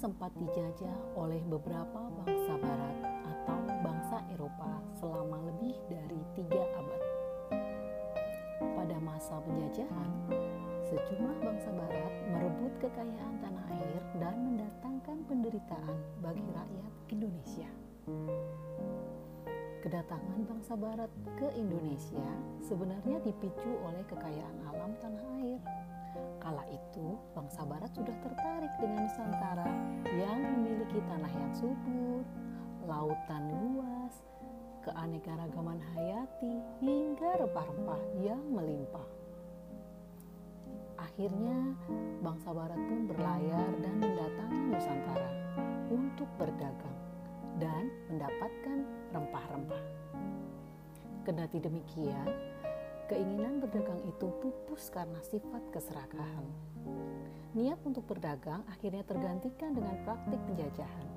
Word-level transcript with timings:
sempat 0.00 0.32
dijajah 0.40 0.96
oleh 1.20 1.44
beberapa 1.44 2.08
bangsa 2.24 2.56
barat 2.56 2.96
atau 3.28 3.60
bangsa 3.84 4.24
Eropa 4.32 4.80
selama 4.96 5.36
lebih 5.52 5.76
dari 5.84 6.16
tiga 6.32 6.64
abad. 6.80 7.02
Pada 8.72 8.96
masa 9.04 9.36
penjajahan, 9.44 10.10
sejumlah 10.88 11.36
bangsa 11.44 11.70
barat 11.76 12.14
merebut 12.32 12.72
kekayaan 12.80 13.36
tanah 13.44 13.66
air 13.76 14.02
dan 14.16 14.36
mendatangkan 14.40 15.18
penderitaan 15.28 15.96
bagi 16.24 16.46
rakyat 16.56 16.92
Indonesia. 17.12 17.68
Kedatangan 19.84 20.40
bangsa 20.48 20.72
barat 20.72 21.12
ke 21.36 21.48
Indonesia 21.60 22.26
sebenarnya 22.64 23.20
dipicu 23.28 23.76
oleh 23.84 24.02
kekayaan 24.08 24.56
alam 24.72 24.96
tanah 25.04 25.24
air. 25.44 25.60
Kala 26.40 26.64
itu, 26.72 27.20
bangsa 27.36 27.68
barat 27.68 27.92
sudah 27.92 28.16
tertarik 28.24 28.72
dengan 28.80 29.04
Nusantara 29.04 29.68
yang 30.08 30.40
memiliki 30.40 30.96
tanah 31.04 31.28
yang 31.28 31.52
subur, 31.52 32.24
lautan 32.88 33.44
luas, 33.52 34.24
keanekaragaman 34.80 35.76
hayati, 35.92 36.64
hingga 36.80 37.44
rempah-rempah 37.44 38.00
yang 38.24 38.40
melimpah. 38.56 39.04
Akhirnya, 40.96 41.76
bangsa 42.24 42.56
barat 42.56 42.80
pun 42.88 43.00
berlayar 43.04 43.68
dan 43.84 43.94
mendatangi 44.00 44.60
Nusantara 44.72 45.30
untuk 45.92 46.28
berdagang 46.40 46.98
dan 47.60 47.92
mendapatkan 48.08 48.78
rempah-rempah. 49.12 49.84
Kendati 51.28 51.60
demikian, 51.60 52.28
keinginan 53.10 53.58
berdagang 53.58 53.98
itu 54.06 54.30
pupus 54.38 54.86
karena 54.94 55.18
sifat 55.26 55.58
keserakahan. 55.74 56.46
Niat 57.58 57.82
untuk 57.82 58.06
berdagang 58.06 58.62
akhirnya 58.70 59.02
tergantikan 59.02 59.74
dengan 59.74 59.98
praktik 60.06 60.38
penjajahan. 60.46 61.08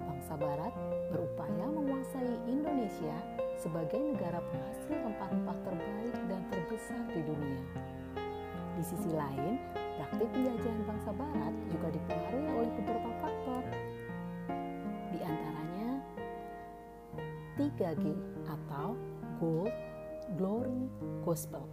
Bangsa 0.00 0.32
Barat 0.40 0.72
berupaya 1.12 1.68
menguasai 1.68 2.32
Indonesia 2.48 3.12
sebagai 3.60 4.00
negara 4.00 4.40
penghasil 4.40 4.96
rempah-rempah 4.96 5.58
terbaik 5.60 6.16
dan 6.24 6.40
terbesar 6.48 7.04
di 7.12 7.20
dunia. 7.20 7.64
Di 8.80 8.82
sisi 8.88 9.12
lain, 9.12 9.60
praktik 10.00 10.28
penjajahan 10.32 10.82
bangsa 10.88 11.12
Barat 11.12 11.52
juga 11.68 11.88
dipengaruhi 11.92 12.48
oleh 12.48 12.72
beberapa 12.80 13.10
faktor, 13.20 13.62
3G 17.60 18.04
atau 18.08 18.08
Gold, 18.08 18.16
Glory, 18.16 18.39
Gospel. 21.24 21.64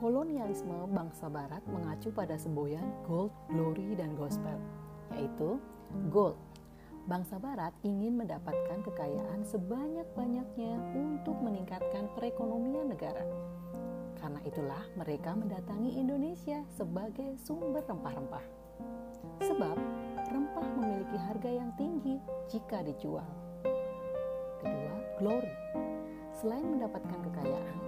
Kolonialisme 0.00 0.88
bangsa 0.90 1.28
barat 1.28 1.60
mengacu 1.68 2.08
pada 2.08 2.40
semboyan 2.40 2.88
Gold, 3.04 3.32
Glory, 3.52 3.92
dan 3.94 4.16
Gospel, 4.16 4.56
yaitu 5.12 5.60
Gold. 6.08 6.40
Bangsa 7.04 7.36
barat 7.36 7.76
ingin 7.84 8.16
mendapatkan 8.16 8.80
kekayaan 8.86 9.44
sebanyak-banyaknya 9.44 10.72
untuk 10.96 11.36
meningkatkan 11.44 12.08
perekonomian 12.16 12.88
negara. 12.88 13.24
Karena 14.16 14.40
itulah 14.44 14.84
mereka 14.96 15.36
mendatangi 15.36 15.96
Indonesia 15.96 16.64
sebagai 16.76 17.36
sumber 17.40 17.84
rempah-rempah. 17.84 18.44
Sebab 19.44 19.76
rempah 20.28 20.68
memiliki 20.80 21.16
harga 21.16 21.50
yang 21.50 21.72
tinggi 21.76 22.16
jika 22.48 22.84
dijual 22.84 23.28
glory. 25.20 25.59
Selain 26.40 26.64
mendapatkan 26.64 27.20
kekayaan, 27.20 27.78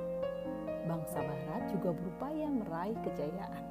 bangsa 0.85 1.25
Barat 1.25 1.73
juga 1.73 1.97
berupaya 1.97 2.53
meraih 2.53 3.01
kejayaan. 3.01 3.65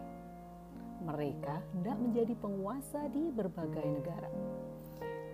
Mereka 1.06 1.56
hendak 1.78 2.02
menjadi 2.02 2.34
penguasa 2.42 3.06
di 3.14 3.30
berbagai 3.30 3.86
negara. 3.86 4.26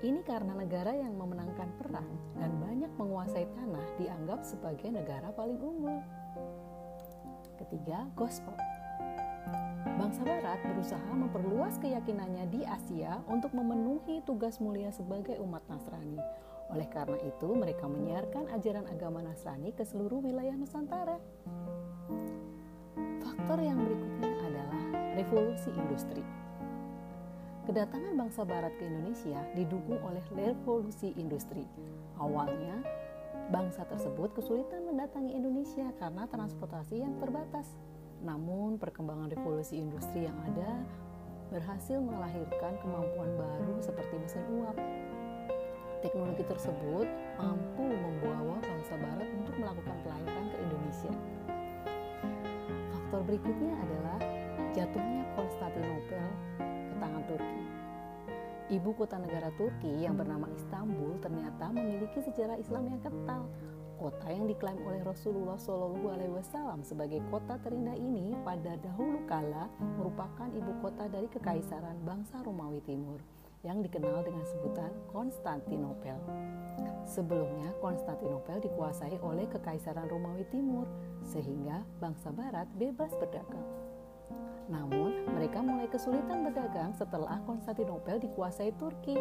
Ini 0.04 0.20
karena 0.28 0.52
negara 0.52 0.92
yang 0.92 1.16
memenangkan 1.16 1.80
perang 1.80 2.12
dan 2.36 2.60
banyak 2.60 2.92
menguasai 3.00 3.48
tanah 3.56 3.88
dianggap 3.96 4.44
sebagai 4.44 4.92
negara 4.92 5.32
paling 5.32 5.56
unggul. 5.64 5.96
Ketiga, 7.56 8.04
gospel. 8.20 8.52
Bangsa 9.96 10.28
Barat 10.28 10.60
berusaha 10.68 11.12
memperluas 11.16 11.80
keyakinannya 11.80 12.52
di 12.52 12.68
Asia 12.68 13.24
untuk 13.32 13.56
memenuhi 13.56 14.20
tugas 14.28 14.60
mulia 14.60 14.92
sebagai 14.92 15.40
umat 15.40 15.64
Nasrani 15.72 16.20
oleh 16.68 16.88
karena 16.92 17.16
itu, 17.24 17.48
mereka 17.56 17.88
menyiarkan 17.88 18.52
ajaran 18.52 18.84
agama 18.92 19.24
Nasrani 19.24 19.72
ke 19.72 19.88
seluruh 19.88 20.20
wilayah 20.20 20.52
Nusantara. 20.52 21.16
Faktor 23.24 23.60
yang 23.64 23.80
berikutnya 23.80 24.32
adalah 24.44 24.84
revolusi 25.16 25.72
industri. 25.72 26.24
Kedatangan 27.64 28.16
bangsa 28.16 28.48
barat 28.48 28.76
ke 28.80 28.88
Indonesia 28.88 29.44
didukung 29.56 30.00
oleh 30.04 30.24
revolusi 30.36 31.16
industri. 31.16 31.64
Awalnya, 32.20 32.84
bangsa 33.48 33.88
tersebut 33.88 34.36
kesulitan 34.36 34.88
mendatangi 34.88 35.36
Indonesia 35.36 35.88
karena 36.00 36.28
transportasi 36.28 37.00
yang 37.00 37.16
terbatas. 37.20 37.68
Namun, 38.24 38.76
perkembangan 38.76 39.32
revolusi 39.32 39.80
industri 39.80 40.28
yang 40.28 40.36
ada 40.52 40.84
berhasil 41.48 41.96
melahirkan 42.00 42.76
kemampuan 42.84 43.32
baru 43.40 43.80
seperti 43.80 44.16
mesin 44.20 44.44
uap, 44.60 44.76
Teknologi 46.08 46.40
tersebut 46.48 47.04
mampu 47.36 47.84
membawa 47.84 48.56
bangsa 48.64 48.96
barat 48.96 49.28
untuk 49.28 49.60
melakukan 49.60 49.92
pelayaran 50.08 50.46
ke 50.48 50.58
Indonesia. 50.64 51.12
Faktor 52.96 53.28
berikutnya 53.28 53.76
adalah 53.76 54.20
jatuhnya 54.72 55.28
Konstantinopel 55.36 56.28
ke 56.64 56.96
tangan 57.04 57.24
Turki. 57.28 57.64
Ibu 58.72 58.90
kota 58.96 59.20
negara 59.20 59.52
Turki 59.60 59.92
yang 60.00 60.16
bernama 60.16 60.48
Istanbul 60.56 61.20
ternyata 61.20 61.76
memiliki 61.76 62.24
sejarah 62.24 62.56
Islam 62.56 62.88
yang 62.88 63.04
kental. 63.04 63.44
Kota 64.00 64.32
yang 64.32 64.48
diklaim 64.48 64.80
oleh 64.88 65.04
Rasulullah 65.04 65.60
Shallallahu 65.60 66.08
Alaihi 66.08 66.32
Wasallam 66.32 66.88
sebagai 66.88 67.20
kota 67.28 67.60
terindah 67.60 68.00
ini 68.00 68.32
pada 68.48 68.80
dahulu 68.80 69.28
kala 69.28 69.68
merupakan 70.00 70.48
ibu 70.56 70.72
kota 70.80 71.12
dari 71.12 71.28
kekaisaran 71.28 72.00
bangsa 72.08 72.40
Romawi 72.48 72.80
Timur 72.88 73.20
yang 73.66 73.82
dikenal 73.82 74.22
dengan 74.22 74.46
sebutan 74.46 74.92
Konstantinopel. 75.10 76.18
Sebelumnya, 77.08 77.74
Konstantinopel 77.82 78.62
dikuasai 78.62 79.18
oleh 79.24 79.48
Kekaisaran 79.50 80.12
Romawi 80.12 80.46
Timur, 80.52 80.86
sehingga 81.26 81.82
bangsa 81.98 82.30
Barat 82.30 82.70
bebas 82.78 83.16
berdagang. 83.18 83.66
Namun, 84.68 85.26
mereka 85.32 85.64
mulai 85.64 85.88
kesulitan 85.88 86.44
berdagang 86.44 86.92
setelah 86.94 87.40
Konstantinopel 87.48 88.20
dikuasai 88.20 88.76
Turki. 88.76 89.16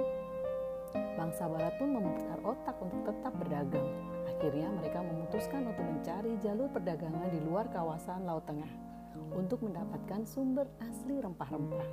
Bangsa 1.16 1.47
Barat 1.47 1.78
pun 1.78 1.94
memutar 1.94 2.38
otak 2.42 2.76
untuk 2.82 3.06
tetap 3.06 3.32
berdagang. 3.38 3.88
Akhirnya, 4.26 4.68
mereka 4.74 5.00
memutuskan 5.00 5.64
untuk 5.70 5.86
mencari 5.86 6.34
jalur 6.42 6.68
perdagangan 6.68 7.30
di 7.30 7.41
luar 7.41 7.70
kawasan 7.70 8.26
Laut 8.26 8.44
Tengah 8.44 8.86
untuk 9.32 9.64
mendapatkan 9.64 10.28
sumber 10.28 10.68
asli 10.82 11.20
rempah-rempah. 11.20 11.88